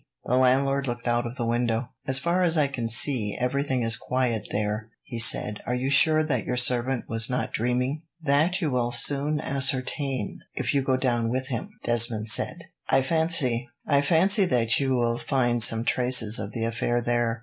[0.25, 1.89] The landlord looked out of the window.
[2.07, 5.59] "As far as I can see, everything is quiet there," he said.
[5.67, 10.73] "Are you sure that your servant was not dreaming?" "That you will soon ascertain, if
[10.73, 12.63] you go down with him," Desmond said.
[12.89, 17.39] "I fancy that you will find some traces of the affair there."